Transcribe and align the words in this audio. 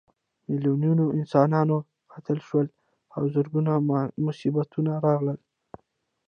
میلیونونه 0.49 1.05
انسانان 1.17 1.69
قتل 2.11 2.37
شول 2.47 2.67
او 3.15 3.23
زرګونه 3.33 3.73
مصیبتونه 4.25 4.91
راغلل. 5.05 5.39